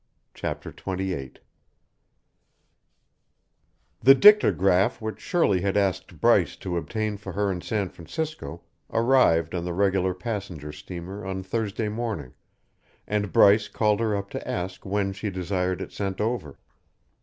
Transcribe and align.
CHAPTER 0.33 0.71
XVIII 0.75 1.33
The 3.99 4.15
dictograph 4.15 4.99
which 4.99 5.19
Shirley 5.19 5.61
had 5.61 5.77
asked 5.77 6.19
Bryce 6.19 6.55
to 6.55 6.75
obtain 6.75 7.17
for 7.17 7.33
her 7.33 7.51
in 7.51 7.61
San 7.61 7.87
Francisco 7.89 8.63
arrived 8.91 9.53
on 9.53 9.63
the 9.63 9.73
regular 9.73 10.15
passenger 10.15 10.71
steamer 10.71 11.23
on 11.23 11.43
Thursday 11.43 11.87
morning 11.87 12.33
and 13.05 13.31
Bryce 13.31 13.67
called 13.67 13.99
her 13.99 14.15
up 14.17 14.31
to 14.31 14.47
ask 14.47 14.87
when 14.87 15.13
she 15.13 15.29
desired 15.29 15.81
it 15.83 15.91
sent 15.91 16.19
over. 16.19 16.57